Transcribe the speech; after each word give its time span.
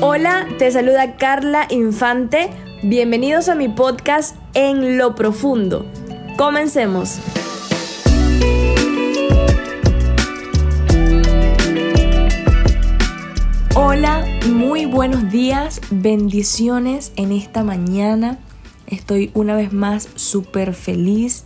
Hola, 0.00 0.46
te 0.58 0.70
saluda 0.70 1.16
Carla 1.16 1.66
Infante. 1.70 2.50
Bienvenidos 2.82 3.48
a 3.48 3.54
mi 3.54 3.68
podcast 3.68 4.36
En 4.54 4.98
lo 4.98 5.14
Profundo. 5.14 5.86
Comencemos. 6.36 7.18
Hola, 13.74 14.26
muy 14.50 14.86
buenos 14.86 15.30
días, 15.30 15.80
bendiciones 15.90 17.12
en 17.16 17.32
esta 17.32 17.62
mañana. 17.62 18.38
Estoy 18.86 19.30
una 19.34 19.54
vez 19.54 19.72
más 19.72 20.08
súper 20.16 20.74
feliz 20.74 21.44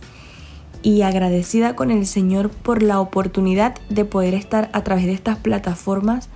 y 0.83 1.01
agradecida 1.01 1.75
con 1.75 1.91
el 1.91 2.05
Señor 2.05 2.49
por 2.49 2.83
la 2.83 2.99
oportunidad 2.99 3.75
de 3.89 4.05
poder 4.05 4.33
estar 4.33 4.69
a 4.73 4.83
través 4.83 5.05
de 5.05 5.13
estas 5.13 5.37
plataformas 5.37 6.29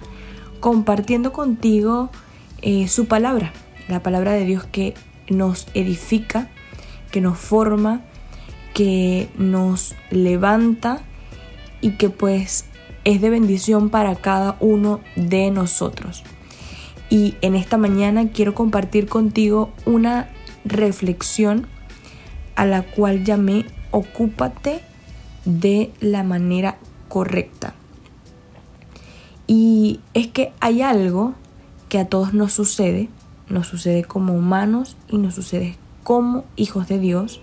compartiendo 0.59 1.33
contigo 1.33 2.09
eh, 2.61 2.87
su 2.87 3.07
palabra, 3.07 3.51
la 3.87 4.03
palabra 4.03 4.33
de 4.33 4.45
Dios 4.45 4.65
que 4.65 4.93
nos 5.29 5.67
edifica, 5.73 6.49
que 7.11 7.21
nos 7.21 7.37
forma, 7.37 8.01
que 8.73 9.29
nos 9.37 9.95
levanta 10.09 11.01
y 11.81 11.91
que 11.91 12.09
pues 12.09 12.65
es 13.03 13.21
de 13.21 13.29
bendición 13.29 13.89
para 13.89 14.15
cada 14.15 14.57
uno 14.59 15.01
de 15.15 15.49
nosotros. 15.51 16.23
Y 17.09 17.35
en 17.41 17.55
esta 17.55 17.77
mañana 17.77 18.29
quiero 18.29 18.53
compartir 18.53 19.07
contigo 19.07 19.73
una 19.85 20.29
reflexión 20.63 21.67
a 22.55 22.65
la 22.65 22.83
cual 22.83 23.23
llamé 23.23 23.65
Ocúpate 23.91 24.81
de 25.45 25.91
la 25.99 26.23
manera 26.23 26.77
correcta. 27.09 27.73
Y 29.47 29.99
es 30.13 30.27
que 30.27 30.53
hay 30.59 30.81
algo 30.81 31.33
que 31.89 31.99
a 31.99 32.07
todos 32.07 32.33
nos 32.33 32.53
sucede, 32.53 33.09
nos 33.49 33.67
sucede 33.67 34.03
como 34.03 34.33
humanos 34.33 34.95
y 35.09 35.17
nos 35.17 35.35
sucede 35.35 35.75
como 36.03 36.45
hijos 36.55 36.87
de 36.87 36.99
Dios. 36.99 37.41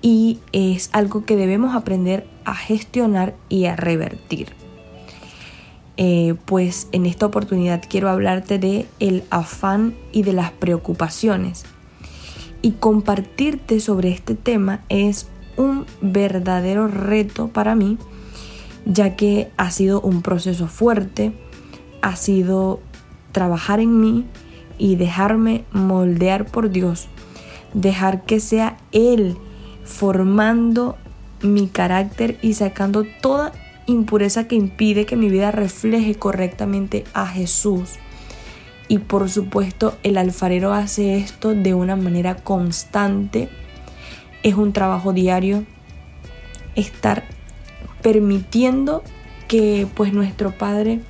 Y 0.00 0.38
es 0.52 0.90
algo 0.92 1.24
que 1.24 1.36
debemos 1.36 1.74
aprender 1.74 2.26
a 2.44 2.54
gestionar 2.54 3.34
y 3.48 3.66
a 3.66 3.76
revertir. 3.76 4.48
Eh, 5.96 6.34
pues 6.46 6.88
en 6.92 7.04
esta 7.04 7.26
oportunidad 7.26 7.82
quiero 7.88 8.08
hablarte 8.08 8.58
de 8.58 8.86
el 8.98 9.24
afán 9.30 9.94
y 10.12 10.22
de 10.22 10.32
las 10.32 10.52
preocupaciones. 10.52 11.64
Y 12.62 12.72
compartirte 12.72 13.80
sobre 13.80 14.10
este 14.10 14.34
tema 14.34 14.84
es 14.88 15.26
un 15.56 15.86
verdadero 16.00 16.88
reto 16.88 17.48
para 17.48 17.74
mí, 17.74 17.98
ya 18.84 19.16
que 19.16 19.50
ha 19.56 19.70
sido 19.70 20.00
un 20.00 20.22
proceso 20.22 20.66
fuerte, 20.66 21.32
ha 22.00 22.16
sido 22.16 22.80
trabajar 23.32 23.80
en 23.80 24.00
mí 24.00 24.26
y 24.78 24.96
dejarme 24.96 25.64
moldear 25.72 26.46
por 26.46 26.70
Dios, 26.70 27.08
dejar 27.74 28.22
que 28.24 28.40
sea 28.40 28.76
Él 28.92 29.36
formando 29.84 30.96
mi 31.42 31.68
carácter 31.68 32.38
y 32.42 32.54
sacando 32.54 33.04
toda 33.20 33.52
impureza 33.86 34.46
que 34.46 34.54
impide 34.54 35.06
que 35.06 35.16
mi 35.16 35.28
vida 35.28 35.50
refleje 35.50 36.14
correctamente 36.14 37.04
a 37.14 37.26
Jesús. 37.26 37.94
Y 38.88 38.98
por 38.98 39.30
supuesto 39.30 39.96
el 40.02 40.18
alfarero 40.18 40.72
hace 40.72 41.16
esto 41.16 41.54
de 41.54 41.74
una 41.74 41.96
manera 41.96 42.36
constante. 42.36 43.48
Es 44.42 44.54
un 44.54 44.72
trabajo 44.72 45.12
diario 45.12 45.64
estar 46.74 47.24
permitiendo 48.02 49.02
que 49.48 49.86
pues 49.94 50.12
nuestro 50.12 50.50
Padre 50.52 51.00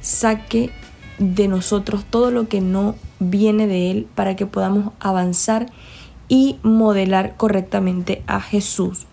saque 0.00 0.70
de 1.18 1.48
nosotros 1.48 2.04
todo 2.08 2.30
lo 2.30 2.48
que 2.48 2.60
no 2.60 2.94
viene 3.20 3.66
de 3.66 3.90
Él 3.90 4.06
para 4.14 4.36
que 4.36 4.46
podamos 4.46 4.92
avanzar 5.00 5.66
y 6.28 6.58
modelar 6.62 7.36
correctamente 7.36 8.22
a 8.26 8.40
Jesús. 8.40 9.06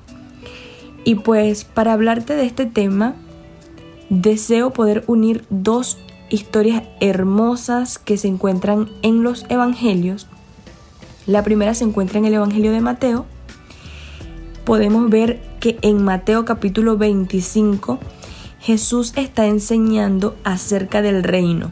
Y 1.06 1.16
pues 1.16 1.64
para 1.64 1.94
hablarte 1.94 2.36
de 2.36 2.46
este 2.46 2.66
tema, 2.66 3.16
deseo 4.10 4.72
poder 4.72 5.04
unir 5.08 5.46
dos 5.50 5.98
historias 6.30 6.84
hermosas 7.00 8.00
que 8.00 8.18
se 8.18 8.28
encuentran 8.28 8.90
en 9.02 9.24
los 9.24 9.46
evangelios. 9.50 10.28
La 11.26 11.44
primera 11.44 11.74
se 11.74 11.84
encuentra 11.84 12.20
en 12.20 12.26
el 12.26 12.34
Evangelio 12.34 12.72
de 12.72 12.82
Mateo. 12.82 13.26
Podemos 14.66 15.10
ver 15.10 15.42
que 15.60 15.78
en 15.82 16.04
Mateo 16.04 16.46
capítulo 16.46 16.98
25 16.98 18.00
Jesús 18.60 19.14
está 19.16 19.46
enseñando 19.46 20.36
acerca 20.44 21.02
del 21.02 21.24
reino 21.24 21.72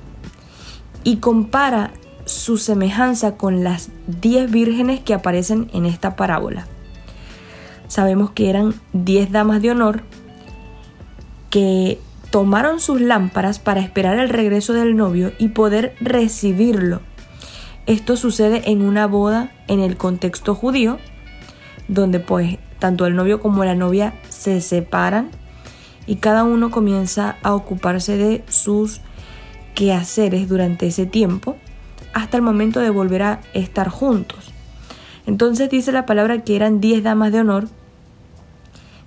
y 1.03 1.17
compara 1.17 1.91
su 2.25 2.57
semejanza 2.57 3.37
con 3.37 3.63
las 3.63 3.89
diez 4.07 4.51
vírgenes 4.51 4.99
que 4.99 5.13
aparecen 5.13 5.69
en 5.73 5.85
esta 5.85 6.15
parábola 6.15 6.67
sabemos 7.91 8.31
que 8.31 8.49
eran 8.49 8.73
10 8.93 9.33
damas 9.33 9.61
de 9.61 9.71
honor 9.71 10.03
que 11.49 11.99
tomaron 12.29 12.79
sus 12.79 13.01
lámparas 13.01 13.59
para 13.59 13.81
esperar 13.81 14.17
el 14.17 14.29
regreso 14.29 14.71
del 14.71 14.95
novio 14.95 15.33
y 15.37 15.49
poder 15.49 15.93
recibirlo. 15.99 17.01
Esto 17.87 18.15
sucede 18.15 18.71
en 18.71 18.81
una 18.81 19.07
boda 19.07 19.51
en 19.67 19.81
el 19.81 19.97
contexto 19.97 20.55
judío, 20.55 20.99
donde 21.89 22.21
pues 22.21 22.59
tanto 22.81 23.05
el 23.05 23.15
novio 23.15 23.39
como 23.39 23.63
la 23.63 23.75
novia 23.75 24.13
se 24.27 24.59
separan 24.59 25.29
y 26.05 26.17
cada 26.17 26.43
uno 26.43 26.69
comienza 26.69 27.37
a 27.43 27.53
ocuparse 27.53 28.17
de 28.17 28.43
sus 28.49 28.99
quehaceres 29.75 30.49
durante 30.49 30.87
ese 30.87 31.05
tiempo 31.05 31.55
hasta 32.13 32.35
el 32.35 32.43
momento 32.43 32.81
de 32.81 32.89
volver 32.89 33.23
a 33.23 33.39
estar 33.53 33.87
juntos. 33.87 34.51
Entonces 35.25 35.69
dice 35.69 35.93
la 35.93 36.05
palabra 36.05 36.43
que 36.43 36.57
eran 36.57 36.81
10 36.81 37.03
damas 37.03 37.31
de 37.31 37.39
honor 37.39 37.69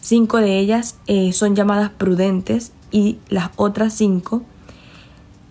Cinco 0.04 0.36
de 0.36 0.58
ellas 0.58 0.98
eh, 1.06 1.32
son 1.32 1.56
llamadas 1.56 1.88
prudentes 1.88 2.72
y 2.90 3.20
las 3.30 3.48
otras 3.56 3.94
cinco 3.94 4.42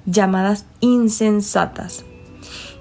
llamadas 0.06 0.68
insensatas. 0.80 2.06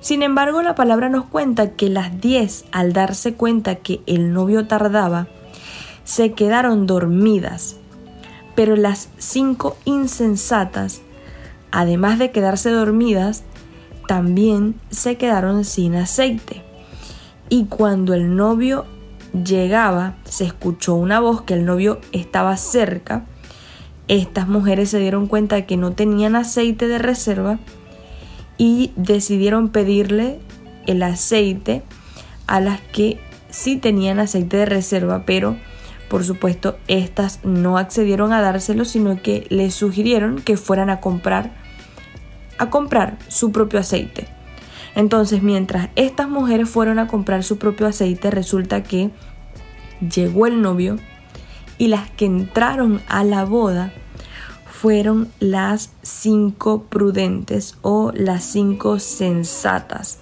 Sin 0.03 0.25
embargo, 0.25 0.63
la 0.63 0.75
palabra 0.75 1.09
nos 1.09 1.27
cuenta 1.27 1.71
que 1.71 1.89
las 1.89 2.21
diez, 2.21 2.65
al 2.73 2.93
darse 2.93 3.35
cuenta 3.35 3.77
que 3.77 4.01
el 4.07 4.33
novio 4.33 4.67
tardaba, 4.67 5.29
se 6.03 6.33
quedaron 6.33 6.89
dormidas. 6.89 7.77
Pero 8.57 8.75
las 8.75 9.11
cinco 9.19 9.77
insensatas, 9.85 11.03
además 11.71 12.19
de 12.19 12.33
quedarse 12.33 12.71
dormidas, 12.71 13.45
también 14.09 14.75
se 14.91 15.17
quedaron 15.17 15.65
sin 15.65 15.95
aceite. 15.95 16.65
Y 17.49 17.67
cuando 17.67 18.13
el 18.13 18.35
novio 18.35 18.87
llegaba, 19.33 20.17
se 20.25 20.45
escuchó 20.45 20.97
una 20.97 21.21
voz 21.21 21.43
que 21.43 21.55
el 21.55 21.65
novio 21.65 22.01
estaba 22.11 22.57
cerca. 22.57 23.25
Estas 24.09 24.49
mujeres 24.49 24.91
se 24.91 24.99
dieron 24.99 25.29
cuenta 25.29 25.55
de 25.55 25.65
que 25.65 25.77
no 25.77 25.93
tenían 25.93 26.35
aceite 26.35 26.89
de 26.89 26.99
reserva 26.99 27.61
y 28.63 28.93
decidieron 28.95 29.71
pedirle 29.71 30.39
el 30.87 31.03
aceite 31.03 31.83
a 32.47 32.61
las 32.61 32.81
que 32.81 33.19
sí 33.51 33.77
tenían 33.77 34.21
aceite 34.21 34.57
de 34.57 34.67
reserva, 34.67 35.25
pero 35.27 35.57
por 36.09 36.23
supuesto 36.23 36.79
estas 36.87 37.45
no 37.45 37.77
accedieron 37.77 38.33
a 38.33 38.41
dárselo, 38.41 38.85
sino 38.85 39.21
que 39.21 39.49
les 39.51 39.75
sugirieron 39.75 40.41
que 40.41 40.57
fueran 40.57 40.91
a 40.91 41.01
comprar 41.01 41.51
a 42.59 42.71
comprar 42.71 43.19
su 43.27 43.51
propio 43.51 43.81
aceite. 43.81 44.29
Entonces, 44.95 45.43
mientras 45.43 45.89
estas 45.97 46.29
mujeres 46.29 46.69
fueron 46.69 47.01
a 47.01 47.09
comprar 47.09 47.43
su 47.43 47.59
propio 47.59 47.89
aceite, 47.89 48.31
resulta 48.31 48.85
que 48.85 49.11
llegó 50.09 50.47
el 50.47 50.63
novio 50.63 50.99
y 51.79 51.89
las 51.89 52.09
que 52.11 52.27
entraron 52.27 53.03
a 53.09 53.25
la 53.25 53.45
boda 53.45 53.93
fueron 54.73 55.29
las 55.39 55.91
cinco 56.03 56.85
prudentes 56.89 57.77
o 57.83 58.11
las 58.15 58.43
cinco 58.43 58.99
sensatas. 58.99 60.19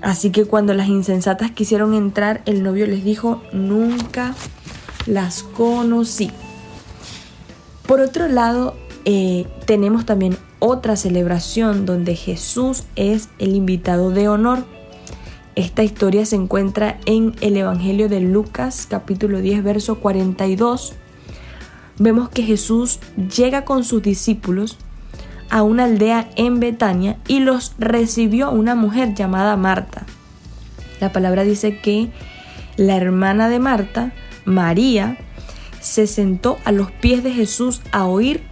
Así 0.00 0.30
que 0.30 0.44
cuando 0.44 0.74
las 0.74 0.88
insensatas 0.88 1.50
quisieron 1.50 1.92
entrar, 1.92 2.42
el 2.46 2.62
novio 2.62 2.86
les 2.86 3.04
dijo, 3.04 3.42
nunca 3.52 4.34
las 5.06 5.42
conocí. 5.42 6.30
Por 7.86 8.00
otro 8.00 8.28
lado, 8.28 8.76
eh, 9.04 9.46
tenemos 9.66 10.06
también 10.06 10.38
otra 10.60 10.96
celebración 10.96 11.84
donde 11.84 12.14
Jesús 12.14 12.84
es 12.94 13.28
el 13.38 13.56
invitado 13.56 14.10
de 14.10 14.28
honor. 14.28 14.64
Esta 15.56 15.82
historia 15.82 16.24
se 16.26 16.36
encuentra 16.36 16.98
en 17.06 17.34
el 17.40 17.56
Evangelio 17.56 18.08
de 18.08 18.20
Lucas 18.20 18.86
capítulo 18.88 19.40
10 19.40 19.64
verso 19.64 19.96
42. 19.96 20.94
Vemos 21.98 22.28
que 22.28 22.42
Jesús 22.42 22.98
llega 23.34 23.64
con 23.64 23.84
sus 23.84 24.02
discípulos 24.02 24.76
a 25.48 25.62
una 25.62 25.84
aldea 25.84 26.28
en 26.36 26.60
Betania 26.60 27.16
y 27.26 27.40
los 27.40 27.74
recibió 27.78 28.50
una 28.50 28.74
mujer 28.74 29.14
llamada 29.14 29.56
Marta. 29.56 30.04
La 31.00 31.12
palabra 31.12 31.44
dice 31.44 31.78
que 31.78 32.10
la 32.76 32.96
hermana 32.96 33.48
de 33.48 33.58
Marta, 33.58 34.12
María, 34.44 35.16
se 35.80 36.06
sentó 36.06 36.58
a 36.64 36.72
los 36.72 36.90
pies 36.90 37.22
de 37.22 37.32
Jesús 37.32 37.80
a 37.92 38.04
oír 38.06 38.42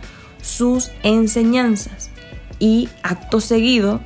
sus 0.41 0.91
enseñanzas. 1.03 2.11
Y 2.59 2.89
acto 3.03 3.41
seguido, 3.41 4.01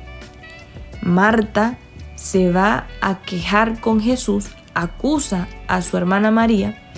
Marta 1.01 1.77
se 2.15 2.51
va 2.51 2.87
a 3.01 3.21
quejar 3.21 3.79
con 3.79 4.01
Jesús, 4.01 4.47
acusa 4.73 5.47
a 5.67 5.81
su 5.81 5.95
hermana 5.95 6.31
María 6.31 6.88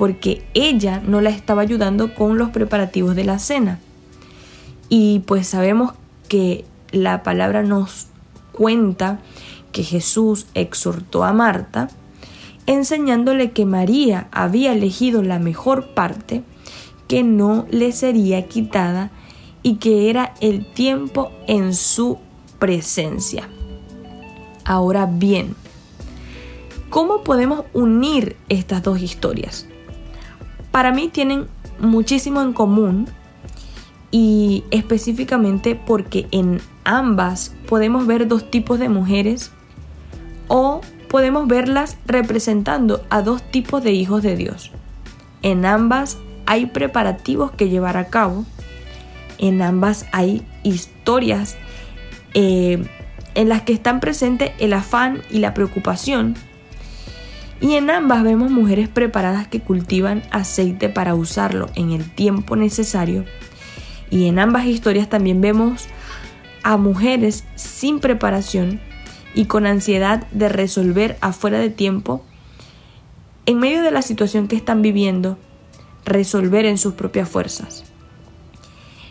porque 0.00 0.42
ella 0.54 1.02
no 1.06 1.20
la 1.20 1.28
estaba 1.28 1.60
ayudando 1.60 2.14
con 2.14 2.38
los 2.38 2.48
preparativos 2.48 3.14
de 3.14 3.24
la 3.24 3.38
cena. 3.38 3.80
Y 4.88 5.18
pues 5.26 5.46
sabemos 5.46 5.92
que 6.26 6.64
la 6.90 7.22
palabra 7.22 7.62
nos 7.62 8.06
cuenta 8.50 9.18
que 9.72 9.82
Jesús 9.82 10.46
exhortó 10.54 11.22
a 11.22 11.34
Marta, 11.34 11.90
enseñándole 12.64 13.50
que 13.50 13.66
María 13.66 14.28
había 14.32 14.72
elegido 14.72 15.22
la 15.22 15.38
mejor 15.38 15.88
parte 15.88 16.44
que 17.06 17.22
no 17.22 17.66
le 17.70 17.92
sería 17.92 18.48
quitada 18.48 19.10
y 19.62 19.74
que 19.74 20.08
era 20.08 20.32
el 20.40 20.64
tiempo 20.64 21.30
en 21.46 21.74
su 21.74 22.16
presencia. 22.58 23.50
Ahora 24.64 25.04
bien, 25.04 25.54
¿cómo 26.88 27.22
podemos 27.22 27.66
unir 27.74 28.38
estas 28.48 28.82
dos 28.82 29.02
historias? 29.02 29.66
Para 30.70 30.92
mí 30.92 31.08
tienen 31.08 31.46
muchísimo 31.78 32.42
en 32.42 32.52
común 32.52 33.08
y 34.10 34.64
específicamente 34.70 35.74
porque 35.74 36.26
en 36.30 36.60
ambas 36.84 37.54
podemos 37.68 38.06
ver 38.06 38.28
dos 38.28 38.50
tipos 38.50 38.78
de 38.78 38.88
mujeres 38.88 39.52
o 40.48 40.80
podemos 41.08 41.48
verlas 41.48 41.96
representando 42.06 43.04
a 43.10 43.22
dos 43.22 43.42
tipos 43.50 43.82
de 43.82 43.92
hijos 43.92 44.22
de 44.22 44.36
Dios. 44.36 44.70
En 45.42 45.64
ambas 45.64 46.18
hay 46.46 46.66
preparativos 46.66 47.50
que 47.52 47.68
llevar 47.68 47.96
a 47.96 48.08
cabo, 48.08 48.44
en 49.38 49.62
ambas 49.62 50.06
hay 50.12 50.42
historias 50.62 51.56
eh, 52.34 52.84
en 53.34 53.48
las 53.48 53.62
que 53.62 53.72
están 53.72 54.00
presentes 54.00 54.52
el 54.58 54.72
afán 54.72 55.22
y 55.30 55.38
la 55.38 55.54
preocupación, 55.54 56.34
y 57.60 57.74
en 57.74 57.90
ambas 57.90 58.22
vemos 58.22 58.50
mujeres 58.50 58.88
preparadas 58.88 59.46
que 59.48 59.60
cultivan 59.60 60.22
aceite 60.30 60.88
para 60.88 61.14
usarlo 61.14 61.68
en 61.74 61.90
el 61.90 62.10
tiempo 62.10 62.56
necesario, 62.56 63.24
y 64.10 64.26
en 64.26 64.38
ambas 64.38 64.66
historias 64.66 65.08
también 65.08 65.40
vemos 65.40 65.86
a 66.62 66.76
mujeres 66.76 67.44
sin 67.54 68.00
preparación 68.00 68.80
y 69.34 69.44
con 69.44 69.66
ansiedad 69.66 70.26
de 70.32 70.48
resolver 70.48 71.16
afuera 71.20 71.58
de 71.58 71.70
tiempo, 71.70 72.24
en 73.46 73.58
medio 73.58 73.82
de 73.82 73.90
la 73.90 74.02
situación 74.02 74.48
que 74.48 74.56
están 74.56 74.82
viviendo, 74.82 75.38
resolver 76.04 76.64
en 76.64 76.78
sus 76.78 76.94
propias 76.94 77.28
fuerzas. 77.28 77.84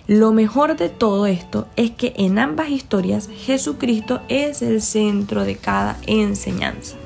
Lo 0.08 0.34
mejor 0.34 0.76
de 0.76 0.90
todo 0.90 1.28
esto 1.28 1.68
es 1.76 1.92
que 1.92 2.14
en 2.18 2.40
ambas 2.40 2.70
historias 2.70 3.30
Jesucristo 3.46 4.22
es 4.28 4.64
el 4.64 4.82
centro 4.82 5.44
de 5.44 5.56
cada 5.56 5.98
enseñanza. 6.08 6.99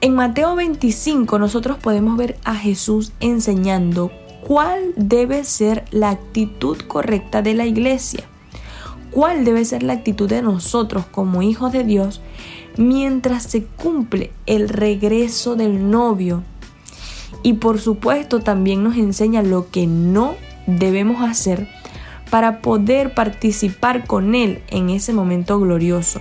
En 0.00 0.14
Mateo 0.14 0.54
25 0.54 1.38
nosotros 1.38 1.78
podemos 1.78 2.16
ver 2.16 2.36
a 2.44 2.54
Jesús 2.54 3.12
enseñando 3.20 4.10
cuál 4.46 4.92
debe 4.96 5.44
ser 5.44 5.84
la 5.90 6.10
actitud 6.10 6.78
correcta 6.86 7.42
de 7.42 7.54
la 7.54 7.66
iglesia 7.66 8.24
cuál 9.16 9.46
debe 9.46 9.64
ser 9.64 9.82
la 9.82 9.94
actitud 9.94 10.28
de 10.28 10.42
nosotros 10.42 11.06
como 11.06 11.40
hijos 11.40 11.72
de 11.72 11.84
Dios 11.84 12.20
mientras 12.76 13.44
se 13.44 13.64
cumple 13.64 14.30
el 14.44 14.68
regreso 14.68 15.56
del 15.56 15.90
novio. 15.90 16.42
Y 17.42 17.54
por 17.54 17.80
supuesto 17.80 18.40
también 18.40 18.84
nos 18.84 18.98
enseña 18.98 19.42
lo 19.42 19.70
que 19.70 19.86
no 19.86 20.34
debemos 20.66 21.26
hacer 21.26 21.66
para 22.28 22.60
poder 22.60 23.14
participar 23.14 24.06
con 24.06 24.34
Él 24.34 24.60
en 24.68 24.90
ese 24.90 25.14
momento 25.14 25.58
glorioso. 25.58 26.20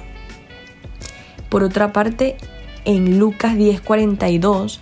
Por 1.49 1.63
otra 1.63 1.91
parte, 1.91 2.37
en 2.85 3.19
Lucas 3.19 3.55
10:42, 3.55 4.79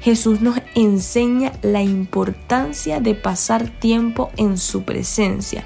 Jesús 0.00 0.40
nos 0.40 0.60
enseña 0.74 1.52
la 1.62 1.82
importancia 1.82 3.00
de 3.00 3.14
pasar 3.14 3.68
tiempo 3.68 4.30
en 4.36 4.58
su 4.58 4.82
presencia 4.82 5.64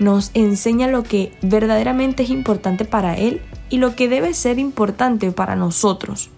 nos 0.00 0.30
enseña 0.32 0.88
lo 0.88 1.04
que 1.04 1.30
verdaderamente 1.42 2.24
es 2.24 2.30
importante 2.30 2.84
para 2.86 3.16
Él 3.16 3.42
y 3.68 3.76
lo 3.76 3.94
que 3.94 4.08
debe 4.08 4.34
ser 4.34 4.58
importante 4.58 5.30
para 5.30 5.54
nosotros. 5.56 6.30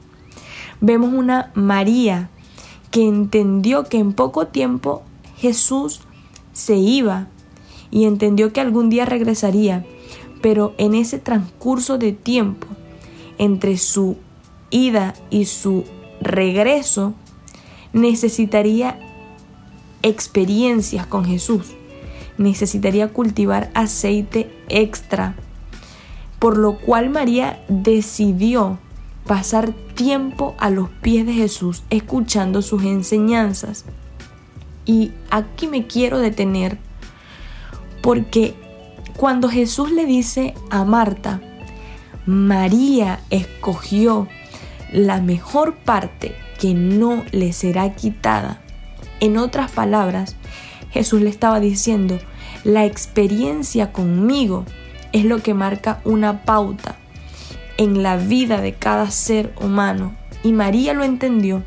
Vemos 0.81 1.15
una 1.15 1.53
María 1.55 2.29
que 2.91 3.07
entendió 3.07 3.85
que 3.85 3.99
en 3.99 4.13
poco 4.13 4.49
tiempo 4.49 5.03
Jesús 5.39 6.01
se 6.53 6.75
iba 6.75 7.29
y 7.93 8.05
entendió 8.05 8.53
que 8.53 8.61
algún 8.61 8.91
día 8.91 9.07
regresaría, 9.07 9.87
pero 10.43 10.75
en 10.77 10.95
ese 10.95 11.21
transcurso 11.21 11.99
de 11.99 12.13
tiempo 12.13 12.67
entre 13.39 13.79
su 13.79 14.17
ida 14.73 15.15
y 15.31 15.45
su 15.45 15.85
regreso 16.21 17.15
necesitaría 17.93 18.99
experiencias 20.03 21.07
con 21.07 21.25
Jesús 21.25 21.77
necesitaría 22.39 23.09
cultivar 23.09 23.71
aceite 23.75 24.51
extra, 24.69 25.35
por 26.39 26.59
lo 26.59 26.79
cual 26.79 27.11
María 27.11 27.63
decidió 27.69 28.79
pasar 29.27 29.73
tiempo 29.95 30.55
a 30.59 30.71
los 30.71 30.91
pies 30.91 31.27
de 31.27 31.33
Jesús 31.33 31.85
escuchando 31.91 32.63
sus 32.63 32.83
enseñanzas. 32.83 33.85
Y 34.85 35.13
aquí 35.31 35.69
me 35.69 35.87
quiero 35.87 36.19
detener 36.19 36.79
porque 38.03 38.55
cuando 39.17 39.49
Jesús 39.49 39.93
le 39.93 40.07
dice 40.07 40.55
a 40.71 40.85
Marta, 40.85 41.41
María 42.27 43.21
escogió 43.31 44.27
la 44.93 45.21
mejor 45.21 45.77
parte 45.77 46.35
que 46.59 46.75
no 46.75 47.25
le 47.33 47.53
será 47.53 47.95
quitada. 47.95 48.61
En 49.21 49.37
otras 49.37 49.71
palabras, 49.71 50.37
Jesús 50.91 51.23
le 51.23 51.31
estaba 51.31 51.61
diciendo, 51.61 52.19
la 52.65 52.85
experiencia 52.85 53.93
conmigo 53.93 54.65
es 55.13 55.25
lo 55.25 55.43
que 55.43 55.55
marca 55.55 56.01
una 56.05 56.45
pauta 56.45 56.97
en 57.77 58.03
la 58.03 58.17
vida 58.17 58.61
de 58.61 58.75
cada 58.75 59.11
ser 59.11 59.55
humano. 59.61 60.15
Y 60.45 60.53
María 60.53 60.93
lo 60.93 61.05
entendió 61.05 61.63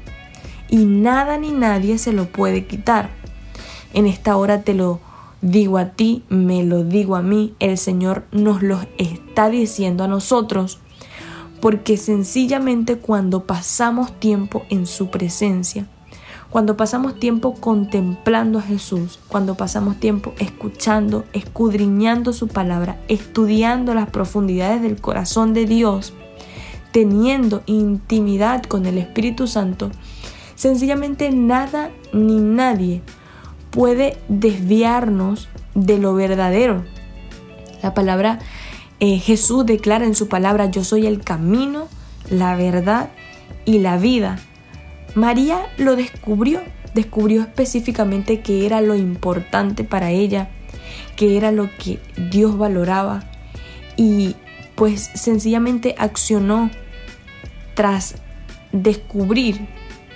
y 0.69 0.85
nada 0.85 1.37
ni 1.37 1.51
nadie 1.51 1.97
se 1.97 2.13
lo 2.13 2.25
puede 2.25 2.65
quitar. 2.65 3.09
En 3.93 4.05
esta 4.05 4.35
hora 4.37 4.61
te 4.61 4.73
lo 4.73 4.99
digo 5.41 5.77
a 5.77 5.89
ti, 5.91 6.23
me 6.29 6.63
lo 6.63 6.83
digo 6.83 7.15
a 7.15 7.21
mí, 7.21 7.53
el 7.59 7.77
Señor 7.77 8.25
nos 8.31 8.61
lo 8.61 8.79
está 8.97 9.49
diciendo 9.49 10.03
a 10.03 10.07
nosotros, 10.07 10.79
porque 11.65 11.97
sencillamente 11.97 12.97
cuando 12.97 13.47
pasamos 13.47 14.19
tiempo 14.19 14.67
en 14.69 14.85
su 14.85 15.09
presencia, 15.09 15.87
cuando 16.51 16.77
pasamos 16.77 17.19
tiempo 17.19 17.55
contemplando 17.55 18.59
a 18.59 18.61
Jesús, 18.61 19.19
cuando 19.27 19.55
pasamos 19.55 19.99
tiempo 19.99 20.35
escuchando, 20.37 21.25
escudriñando 21.33 22.33
su 22.33 22.49
palabra, 22.49 23.01
estudiando 23.07 23.95
las 23.95 24.11
profundidades 24.11 24.83
del 24.83 25.01
corazón 25.01 25.55
de 25.55 25.65
Dios, 25.65 26.13
teniendo 26.91 27.63
intimidad 27.65 28.61
con 28.61 28.85
el 28.85 28.99
Espíritu 28.99 29.47
Santo, 29.47 29.89
sencillamente 30.53 31.31
nada 31.31 31.89
ni 32.13 32.37
nadie 32.37 33.01
puede 33.71 34.19
desviarnos 34.27 35.49
de 35.73 35.97
lo 35.97 36.13
verdadero. 36.13 36.83
La 37.81 37.95
palabra 37.95 38.37
eh, 38.99 39.19
Jesús 39.19 39.65
declara 39.65 40.05
en 40.05 40.15
su 40.15 40.27
palabra, 40.27 40.69
yo 40.69 40.83
soy 40.83 41.05
el 41.05 41.21
camino, 41.21 41.87
la 42.29 42.55
verdad 42.55 43.09
y 43.65 43.79
la 43.79 43.97
vida. 43.97 44.39
María 45.15 45.67
lo 45.77 45.95
descubrió, 45.95 46.61
descubrió 46.93 47.41
específicamente 47.41 48.41
que 48.41 48.65
era 48.65 48.81
lo 48.81 48.95
importante 48.95 49.83
para 49.83 50.11
ella, 50.11 50.49
que 51.15 51.37
era 51.37 51.51
lo 51.51 51.69
que 51.77 51.99
Dios 52.29 52.57
valoraba 52.57 53.23
y 53.97 54.35
pues 54.75 55.09
sencillamente 55.13 55.95
accionó 55.97 56.69
tras 57.75 58.15
descubrir 58.71 59.67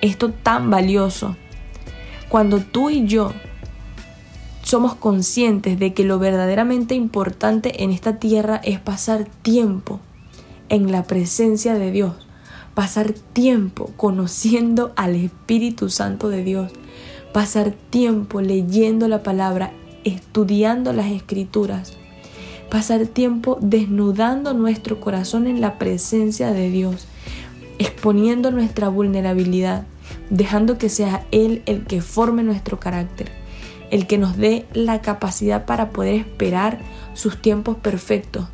esto 0.01 0.31
tan 0.31 0.69
valioso. 0.69 1.36
Cuando 2.27 2.59
tú 2.59 2.89
y 2.89 3.05
yo 3.05 3.33
somos 4.69 4.93
conscientes 4.93 5.79
de 5.79 5.95
que 5.95 6.03
lo 6.03 6.19
verdaderamente 6.19 6.93
importante 6.93 7.83
en 7.83 7.89
esta 7.89 8.19
tierra 8.19 8.61
es 8.63 8.79
pasar 8.79 9.25
tiempo 9.41 9.99
en 10.69 10.91
la 10.91 11.05
presencia 11.05 11.73
de 11.73 11.89
Dios, 11.89 12.13
pasar 12.75 13.13
tiempo 13.13 13.89
conociendo 13.97 14.93
al 14.95 15.15
Espíritu 15.15 15.89
Santo 15.89 16.29
de 16.29 16.43
Dios, 16.43 16.71
pasar 17.33 17.71
tiempo 17.71 18.41
leyendo 18.41 19.07
la 19.07 19.23
palabra, 19.23 19.71
estudiando 20.03 20.93
las 20.93 21.07
escrituras, 21.07 21.93
pasar 22.69 23.07
tiempo 23.07 23.57
desnudando 23.61 24.53
nuestro 24.53 24.99
corazón 24.99 25.47
en 25.47 25.61
la 25.61 25.79
presencia 25.79 26.51
de 26.51 26.69
Dios, 26.69 27.07
exponiendo 27.79 28.51
nuestra 28.51 28.88
vulnerabilidad, 28.88 29.88
dejando 30.29 30.77
que 30.77 30.89
sea 30.89 31.25
Él 31.31 31.63
el 31.65 31.85
que 31.85 32.03
forme 32.03 32.43
nuestro 32.43 32.79
carácter. 32.79 33.38
El 33.91 34.08
que 34.08 34.17
nos 34.17 34.38
dé 34.38 34.65
la 34.74 35.01
capacidad 35.01 35.65
para 35.65 35.89
poder 35.89 36.15
esperar 36.15 36.79
sus 37.13 37.41
tiempos 37.41 37.77
perfectos, 37.77 38.48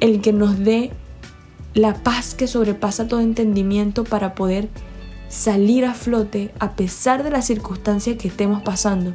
el 0.00 0.20
que 0.20 0.32
nos 0.32 0.58
dé 0.58 0.92
la 1.74 1.94
paz 1.94 2.34
que 2.34 2.46
sobrepasa 2.46 3.08
todo 3.08 3.20
entendimiento 3.20 4.04
para 4.04 4.34
poder 4.34 4.68
salir 5.28 5.84
a 5.84 5.94
flote 5.94 6.52
a 6.60 6.72
pesar 6.72 7.24
de 7.24 7.30
las 7.30 7.46
circunstancias 7.46 8.16
que 8.16 8.28
estemos 8.28 8.62
pasando. 8.62 9.14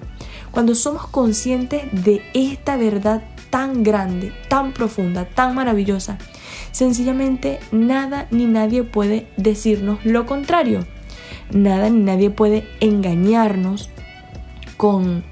Cuando 0.51 0.75
somos 0.75 1.07
conscientes 1.07 1.83
de 1.91 2.21
esta 2.33 2.75
verdad 2.75 3.23
tan 3.49 3.83
grande, 3.83 4.33
tan 4.49 4.73
profunda, 4.73 5.25
tan 5.25 5.55
maravillosa, 5.55 6.17
sencillamente 6.71 7.59
nada 7.71 8.27
ni 8.31 8.45
nadie 8.45 8.83
puede 8.83 9.27
decirnos 9.37 10.03
lo 10.03 10.25
contrario. 10.25 10.85
Nada 11.51 11.89
ni 11.89 12.01
nadie 12.03 12.29
puede 12.29 12.67
engañarnos 12.79 13.89
con 14.79 15.25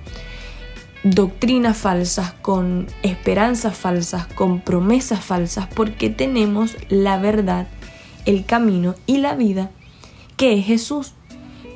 doctrinas 1.06 1.78
falsas, 1.78 2.34
con 2.34 2.86
esperanzas 3.02 3.78
falsas, 3.78 4.28
con 4.28 4.60
promesas 4.60 5.24
falsas, 5.24 5.68
porque 5.74 6.10
tenemos 6.10 6.76
la 6.90 7.18
verdad, 7.18 7.70
el 8.26 8.44
camino 8.44 8.96
y 9.06 9.20
la 9.20 9.36
vida 9.36 9.72
que 10.36 10.60
es 10.60 10.66
Jesús. 10.66 11.14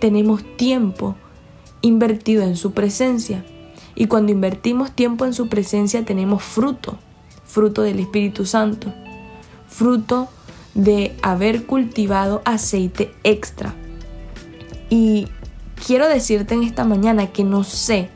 Tenemos 0.02 0.44
tiempo 0.58 1.16
invertido 1.82 2.44
en 2.44 2.58
su 2.58 2.74
presencia 2.74 3.46
y 3.96 4.08
cuando 4.08 4.34
invertimos 4.34 4.92
tiempo 4.92 5.24
en 5.24 5.34
su 5.34 5.48
presencia 5.48 6.04
tenemos 6.04 6.44
fruto, 6.44 6.98
fruto 7.46 7.84
del 7.84 8.02
Espíritu 8.02 8.46
Santo, 8.46 8.94
fruto 9.70 10.28
de 10.74 11.16
haber 11.22 11.66
cultivado 11.66 12.42
aceite 12.44 13.14
extra. 13.24 13.74
Y 14.90 15.30
quiero 15.86 16.08
decirte 16.08 16.54
en 16.54 16.64
esta 16.64 16.86
mañana 16.86 17.28
que 17.28 17.44
no 17.44 17.64
sé, 17.64 18.10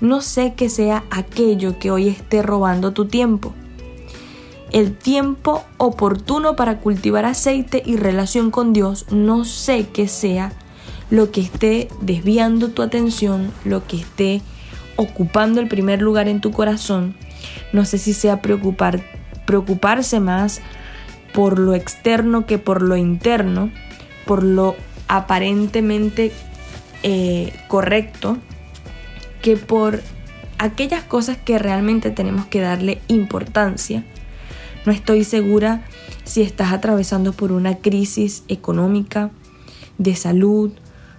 no 0.00 0.20
sé 0.20 0.54
que 0.54 0.68
sea 0.68 1.04
aquello 1.10 1.78
que 1.78 1.90
hoy 1.90 2.08
esté 2.08 2.42
robando 2.42 2.92
tu 2.92 3.06
tiempo. 3.06 3.54
El 4.72 4.96
tiempo 4.96 5.64
oportuno 5.76 6.56
para 6.56 6.78
cultivar 6.78 7.26
aceite 7.26 7.82
y 7.84 7.96
relación 7.96 8.50
con 8.50 8.72
Dios, 8.72 9.06
no 9.10 9.44
sé 9.44 9.86
que 9.88 10.08
sea 10.08 10.52
lo 11.10 11.30
que 11.30 11.42
esté 11.42 11.88
desviando 12.00 12.68
tu 12.68 12.80
atención, 12.80 13.52
lo 13.64 13.86
que 13.86 13.98
esté 13.98 14.40
ocupando 14.96 15.60
el 15.60 15.68
primer 15.68 16.00
lugar 16.00 16.26
en 16.28 16.40
tu 16.40 16.52
corazón. 16.52 17.14
No 17.74 17.84
sé 17.84 17.98
si 17.98 18.14
sea 18.14 18.40
preocupar, 18.40 19.02
preocuparse 19.44 20.20
más 20.20 20.62
por 21.34 21.58
lo 21.58 21.74
externo 21.74 22.46
que 22.46 22.58
por 22.58 22.80
lo 22.80 22.96
interno, 22.96 23.70
por 24.24 24.42
lo 24.42 24.74
aparentemente 25.08 26.32
eh, 27.02 27.52
correcto 27.68 28.38
que 29.40 29.56
por 29.56 30.02
aquellas 30.58 31.02
cosas 31.02 31.36
que 31.36 31.58
realmente 31.58 32.10
tenemos 32.10 32.46
que 32.46 32.60
darle 32.60 33.00
importancia. 33.08 34.04
No 34.86 34.92
estoy 34.92 35.24
segura 35.24 35.84
si 36.24 36.42
estás 36.42 36.72
atravesando 36.72 37.32
por 37.32 37.52
una 37.52 37.78
crisis 37.78 38.44
económica, 38.48 39.30
de 39.98 40.14
salud, 40.14 40.72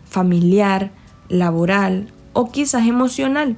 familiar, 0.05 0.91
laboral 1.29 2.11
o 2.33 2.51
quizás 2.51 2.87
emocional. 2.87 3.57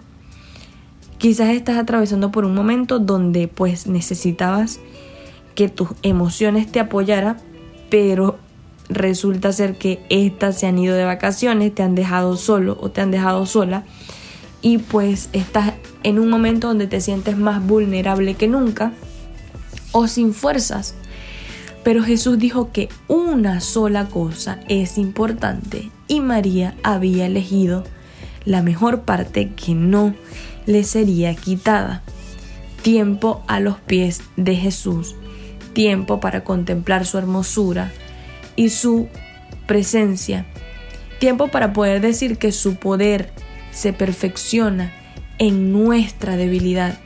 Quizás 1.18 1.50
estás 1.50 1.78
atravesando 1.78 2.32
por 2.32 2.46
un 2.46 2.56
momento 2.56 3.00
donde 3.00 3.48
pues 3.48 3.88
necesitabas 3.88 4.80
que 5.56 5.70
tus 5.70 5.90
emociones 6.02 6.72
te 6.72 6.80
apoyaran, 6.80 7.38
pero 7.90 8.38
resulta 8.90 9.52
ser 9.52 9.78
que 9.78 10.06
estas 10.10 10.60
se 10.60 10.68
han 10.68 10.78
ido 10.78 10.96
de 10.96 11.06
vacaciones, 11.06 11.74
te 11.74 11.84
han 11.84 11.96
dejado 11.96 12.38
solo 12.38 12.78
o 12.80 12.92
te 12.92 13.02
han 13.02 13.12
dejado 13.12 13.46
sola 13.46 13.84
y 14.62 14.80
pues 14.80 15.30
estás 15.34 15.74
en 16.04 16.20
un 16.20 16.30
momento 16.30 16.68
donde 16.68 16.88
te 16.88 17.02
sientes 17.02 17.38
más 17.38 17.66
vulnerable 17.66 18.36
que 18.36 18.48
nunca 18.48 18.94
o 19.92 20.08
sin 20.08 20.34
fuerzas. 20.34 20.96
Pero 21.84 22.04
Jesús 22.04 22.40
dijo 22.40 22.72
que 22.72 22.90
una 23.08 23.62
sola 23.62 24.08
cosa 24.08 24.60
es 24.68 24.98
importante 24.98 25.92
y 26.08 26.20
María 26.20 26.76
había 26.84 27.28
elegido 27.28 27.84
la 28.44 28.64
mejor 28.64 29.02
parte 29.02 29.52
que 29.54 29.76
no 29.76 30.16
le 30.66 30.84
sería 30.84 31.36
quitada. 31.36 32.02
Tiempo 32.82 33.44
a 33.48 33.60
los 33.60 33.78
pies 33.78 34.24
de 34.36 34.56
Jesús, 34.56 35.16
tiempo 35.74 36.20
para 36.20 36.44
contemplar 36.44 37.06
su 37.06 37.18
hermosura, 37.18 37.92
y 38.56 38.70
su 38.70 39.08
presencia. 39.66 40.46
Tiempo 41.20 41.48
para 41.48 41.74
poder 41.74 42.02
decir 42.02 42.38
que 42.38 42.52
su 42.52 42.76
poder 42.76 43.32
se 43.72 43.94
perfecciona 43.94 44.94
en 45.38 45.72
nuestra 45.72 46.38
debilidad. 46.38 47.00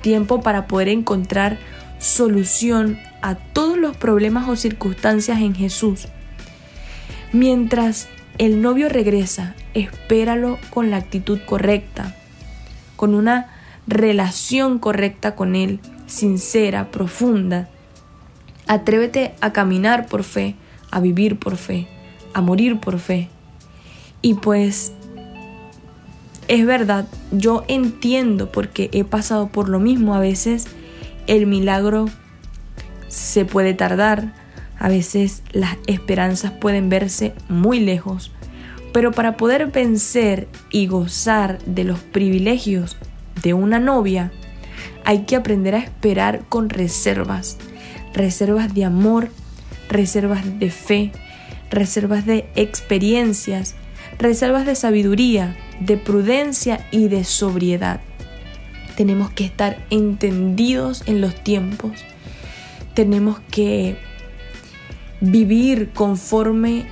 Tiempo 0.00 0.40
para 0.40 0.66
poder 0.66 0.88
encontrar 0.88 1.58
solución 1.98 2.98
a 3.22 3.34
todos 3.34 3.76
los 3.76 3.96
problemas 3.96 4.48
o 4.48 4.56
circunstancias 4.56 5.40
en 5.40 5.54
Jesús. 5.54 6.08
Mientras 7.32 8.08
el 8.38 8.62
novio 8.62 8.88
regresa, 8.88 9.54
espéralo 9.74 10.58
con 10.70 10.90
la 10.90 10.96
actitud 10.96 11.40
correcta, 11.44 12.14
con 12.96 13.14
una 13.14 13.48
relación 13.86 14.78
correcta 14.78 15.34
con 15.34 15.56
él, 15.56 15.80
sincera, 16.06 16.90
profunda. 16.90 17.68
Atrévete 18.66 19.34
a 19.40 19.52
caminar 19.52 20.06
por 20.06 20.24
fe, 20.24 20.54
a 20.90 21.00
vivir 21.00 21.38
por 21.38 21.56
fe, 21.56 21.88
a 22.34 22.40
morir 22.40 22.80
por 22.80 22.98
fe. 22.98 23.28
Y 24.22 24.34
pues 24.34 24.92
es 26.48 26.64
verdad, 26.64 27.06
yo 27.30 27.64
entiendo 27.68 28.50
porque 28.50 28.88
he 28.92 29.04
pasado 29.04 29.48
por 29.48 29.68
lo 29.68 29.80
mismo. 29.80 30.14
A 30.14 30.20
veces 30.20 30.66
el 31.26 31.46
milagro 31.46 32.06
se 33.08 33.44
puede 33.44 33.74
tardar, 33.74 34.32
a 34.78 34.88
veces 34.88 35.42
las 35.52 35.76
esperanzas 35.86 36.52
pueden 36.52 36.88
verse 36.88 37.34
muy 37.48 37.80
lejos, 37.80 38.32
pero 38.92 39.12
para 39.12 39.36
poder 39.36 39.66
vencer 39.66 40.48
y 40.70 40.86
gozar 40.86 41.58
de 41.64 41.84
los 41.84 42.00
privilegios 42.00 42.96
de 43.42 43.54
una 43.54 43.78
novia, 43.78 44.32
hay 45.04 45.24
que 45.24 45.36
aprender 45.36 45.74
a 45.74 45.78
esperar 45.78 46.42
con 46.48 46.70
reservas, 46.70 47.58
reservas 48.14 48.74
de 48.74 48.84
amor, 48.84 49.30
reservas 49.88 50.58
de 50.58 50.70
fe, 50.70 51.12
reservas 51.70 52.26
de 52.26 52.48
experiencias, 52.54 53.74
reservas 54.18 54.66
de 54.66 54.74
sabiduría, 54.74 55.56
de 55.80 55.96
prudencia 55.96 56.86
y 56.90 57.08
de 57.08 57.24
sobriedad. 57.24 58.00
Tenemos 58.96 59.30
que 59.30 59.44
estar 59.44 59.84
entendidos 59.90 61.04
en 61.06 61.20
los 61.20 61.34
tiempos. 61.42 61.92
Tenemos 62.94 63.38
que 63.50 63.96
vivir 65.20 65.90
conforme 65.90 66.86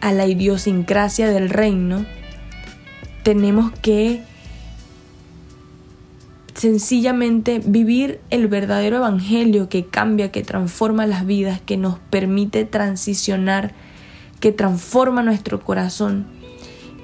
a 0.00 0.12
la 0.12 0.26
idiosincrasia 0.26 1.28
del 1.28 1.50
reino. 1.50 2.04
Tenemos 3.22 3.72
que 3.80 4.22
sencillamente 6.56 7.60
vivir 7.64 8.20
el 8.30 8.48
verdadero 8.48 8.96
evangelio 8.96 9.68
que 9.68 9.84
cambia, 9.84 10.32
que 10.32 10.42
transforma 10.42 11.06
las 11.06 11.26
vidas, 11.26 11.60
que 11.60 11.76
nos 11.76 11.98
permite 11.98 12.64
transicionar, 12.64 13.74
que 14.40 14.52
transforma 14.52 15.22
nuestro 15.22 15.60
corazón, 15.60 16.26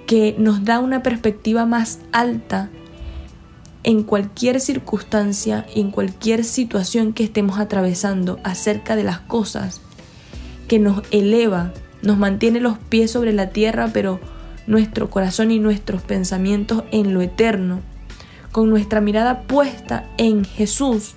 que 0.06 0.34
nos 0.38 0.64
da 0.64 0.78
una 0.78 1.02
perspectiva 1.02 1.66
más 1.66 2.00
alta 2.12 2.70
en 3.84 4.04
cualquier 4.04 4.60
circunstancia 4.60 5.66
y 5.74 5.80
en 5.80 5.90
cualquier 5.90 6.44
situación 6.44 7.12
que 7.12 7.24
estemos 7.24 7.58
atravesando 7.58 8.40
acerca 8.44 8.96
de 8.96 9.04
las 9.04 9.20
cosas, 9.20 9.82
que 10.66 10.78
nos 10.78 11.02
eleva, 11.10 11.74
nos 12.00 12.16
mantiene 12.16 12.58
los 12.58 12.78
pies 12.78 13.10
sobre 13.10 13.34
la 13.34 13.50
tierra, 13.50 13.90
pero 13.92 14.18
nuestro 14.66 15.10
corazón 15.10 15.50
y 15.50 15.58
nuestros 15.58 16.00
pensamientos 16.00 16.84
en 16.90 17.12
lo 17.12 17.20
eterno 17.20 17.80
con 18.52 18.70
nuestra 18.70 19.00
mirada 19.00 19.42
puesta 19.42 20.04
en 20.18 20.44
Jesús. 20.44 21.14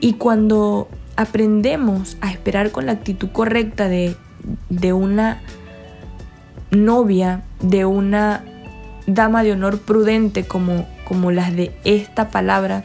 Y 0.00 0.14
cuando 0.14 0.88
aprendemos 1.16 2.16
a 2.20 2.30
esperar 2.30 2.72
con 2.72 2.86
la 2.86 2.92
actitud 2.92 3.28
correcta 3.30 3.88
de, 3.88 4.16
de 4.68 4.92
una 4.92 5.40
novia, 6.70 7.44
de 7.60 7.84
una 7.84 8.44
dama 9.06 9.42
de 9.42 9.52
honor 9.52 9.78
prudente 9.78 10.44
como, 10.44 10.88
como 11.04 11.30
las 11.30 11.54
de 11.54 11.72
esta 11.84 12.30
palabra, 12.30 12.84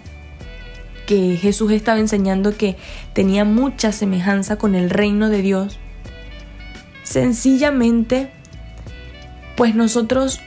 que 1.08 1.38
Jesús 1.38 1.72
estaba 1.72 2.00
enseñando 2.00 2.56
que 2.56 2.76
tenía 3.14 3.46
mucha 3.46 3.92
semejanza 3.92 4.58
con 4.58 4.76
el 4.76 4.90
reino 4.90 5.30
de 5.30 5.42
Dios, 5.42 5.80
sencillamente, 7.04 8.30
pues 9.56 9.74
nosotros 9.74 10.42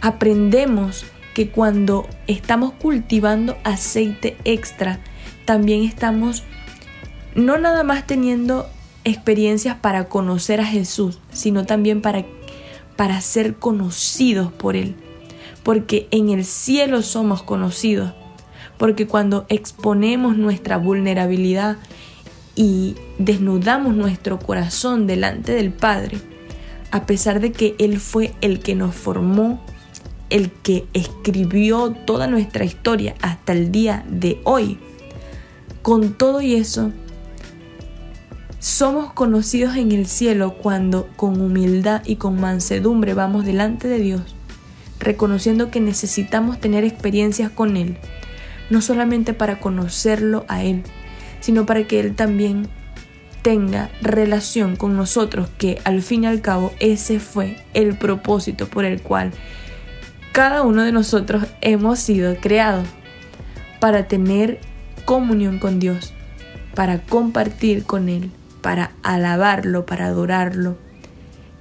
aprendemos 0.00 1.04
que 1.34 1.48
cuando 1.48 2.08
estamos 2.26 2.72
cultivando 2.72 3.56
aceite 3.64 4.36
extra, 4.44 5.00
también 5.44 5.84
estamos 5.84 6.44
no 7.34 7.58
nada 7.58 7.84
más 7.84 8.06
teniendo 8.06 8.66
experiencias 9.04 9.76
para 9.76 10.04
conocer 10.04 10.60
a 10.60 10.64
Jesús, 10.64 11.18
sino 11.32 11.64
también 11.64 12.02
para, 12.02 12.24
para 12.96 13.20
ser 13.20 13.56
conocidos 13.56 14.52
por 14.52 14.76
Él, 14.76 14.94
porque 15.62 16.08
en 16.10 16.28
el 16.28 16.44
cielo 16.44 17.02
somos 17.02 17.42
conocidos, 17.42 18.12
porque 18.78 19.06
cuando 19.06 19.46
exponemos 19.48 20.36
nuestra 20.36 20.76
vulnerabilidad 20.76 21.78
y 22.56 22.96
desnudamos 23.18 23.94
nuestro 23.94 24.38
corazón 24.38 25.06
delante 25.06 25.52
del 25.52 25.72
Padre, 25.72 26.18
a 26.90 27.06
pesar 27.06 27.40
de 27.40 27.52
que 27.52 27.74
Él 27.78 28.00
fue 28.00 28.34
el 28.40 28.60
que 28.60 28.74
nos 28.74 28.94
formó, 28.94 29.64
el 30.30 30.50
que 30.50 30.86
escribió 30.94 31.90
toda 31.90 32.26
nuestra 32.26 32.64
historia 32.64 33.14
hasta 33.20 33.52
el 33.52 33.70
día 33.70 34.04
de 34.08 34.40
hoy, 34.44 34.78
con 35.82 36.14
todo 36.14 36.40
y 36.40 36.54
eso, 36.54 36.92
somos 38.60 39.12
conocidos 39.12 39.76
en 39.76 39.92
el 39.92 40.06
cielo 40.06 40.54
cuando 40.54 41.08
con 41.16 41.40
humildad 41.40 42.02
y 42.04 42.16
con 42.16 42.40
mansedumbre 42.40 43.14
vamos 43.14 43.44
delante 43.44 43.88
de 43.88 43.98
Dios, 43.98 44.22
reconociendo 44.98 45.70
que 45.70 45.80
necesitamos 45.80 46.60
tener 46.60 46.84
experiencias 46.84 47.50
con 47.50 47.76
Él, 47.76 47.96
no 48.68 48.82
solamente 48.82 49.32
para 49.32 49.60
conocerlo 49.60 50.44
a 50.48 50.62
Él, 50.62 50.82
sino 51.40 51.66
para 51.66 51.86
que 51.86 52.00
Él 52.00 52.14
también 52.14 52.68
tenga 53.42 53.90
relación 54.02 54.76
con 54.76 54.94
nosotros, 54.94 55.48
que 55.56 55.78
al 55.84 56.02
fin 56.02 56.24
y 56.24 56.26
al 56.26 56.42
cabo 56.42 56.72
ese 56.78 57.18
fue 57.18 57.56
el 57.72 57.96
propósito 57.96 58.68
por 58.68 58.84
el 58.84 59.00
cual 59.00 59.32
cada 60.32 60.62
uno 60.62 60.82
de 60.82 60.92
nosotros 60.92 61.46
hemos 61.60 61.98
sido 61.98 62.36
creados, 62.36 62.86
para 63.80 64.08
tener 64.08 64.60
comunión 65.04 65.58
con 65.58 65.80
Dios, 65.80 66.12
para 66.74 67.00
compartir 67.00 67.84
con 67.84 68.08
Él 68.08 68.30
para 68.60 68.92
alabarlo, 69.02 69.86
para 69.86 70.06
adorarlo, 70.06 70.76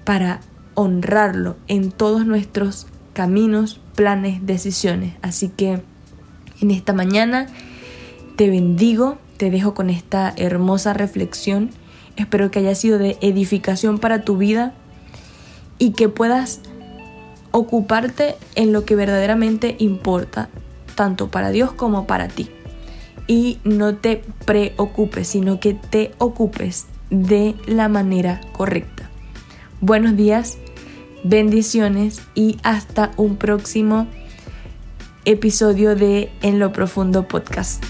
para 0.03 0.41
honrarlo 0.73 1.57
en 1.67 1.91
todos 1.91 2.25
nuestros 2.25 2.88
caminos, 3.13 3.79
planes, 3.95 4.45
decisiones. 4.45 5.15
Así 5.21 5.49
que 5.49 5.81
en 6.61 6.71
esta 6.71 6.93
mañana 6.93 7.47
te 8.35 8.49
bendigo, 8.49 9.17
te 9.38 9.51
dejo 9.51 9.73
con 9.73 9.89
esta 9.89 10.33
hermosa 10.35 10.93
reflexión. 10.93 11.71
Espero 12.15 12.51
que 12.51 12.59
haya 12.59 12.75
sido 12.75 12.97
de 12.97 13.17
edificación 13.21 13.97
para 13.97 14.23
tu 14.23 14.38
vida 14.38 14.73
y 15.77 15.91
que 15.91 16.09
puedas 16.09 16.61
ocuparte 17.51 18.35
en 18.55 18.73
lo 18.73 18.85
que 18.85 18.95
verdaderamente 18.95 19.75
importa, 19.79 20.49
tanto 20.95 21.29
para 21.29 21.51
Dios 21.51 21.71
como 21.71 22.07
para 22.07 22.27
ti 22.27 22.49
y 23.29 23.59
no 23.63 23.95
te 23.95 24.23
preocupes, 24.45 25.27
sino 25.27 25.59
que 25.59 25.75
te 25.75 26.11
ocupes 26.17 26.87
de 27.11 27.55
la 27.67 27.87
manera 27.87 28.41
correcta. 28.53 29.07
Buenos 29.81 30.17
días, 30.17 30.57
bendiciones 31.23 32.21
y 32.33 32.57
hasta 32.63 33.11
un 33.17 33.37
próximo 33.37 34.07
episodio 35.25 35.95
de 35.95 36.31
En 36.41 36.57
lo 36.57 36.73
Profundo 36.73 37.27
Podcast. 37.27 37.83